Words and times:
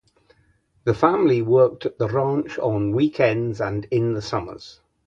The 0.83 0.95
family 0.95 1.43
worked 1.43 1.85
at 1.85 1.99
the 1.99 2.07
ranch 2.09 2.57
on 2.57 2.89
the 2.89 2.95
weekends 2.97 3.61
and 3.61 3.85
in 3.91 4.13
the 4.15 4.21
summers. 4.23 4.79